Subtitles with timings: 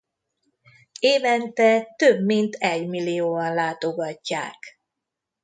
[0.99, 4.79] Évente több mint egymillióan látogatják.